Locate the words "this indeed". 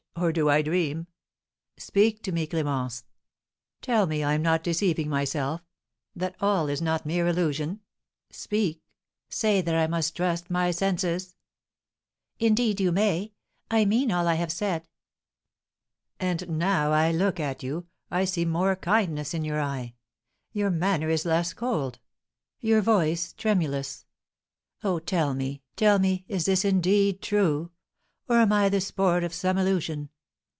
26.45-27.23